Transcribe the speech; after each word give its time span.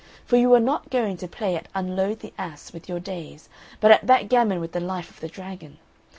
for 0.25 0.35
you 0.35 0.51
are 0.55 0.59
not 0.59 0.89
going 0.89 1.15
to 1.15 1.27
play 1.27 1.55
at 1.55 1.67
unload 1.75 2.21
the 2.21 2.33
ass' 2.35 2.73
with 2.73 2.89
your 2.89 2.99
days, 2.99 3.47
but 3.79 3.91
at 3.91 4.07
backgammon 4.07 4.59
with 4.59 4.71
the 4.71 4.79
life 4.79 5.11
of 5.11 5.19
the 5.19 5.27
dragon. 5.29 5.77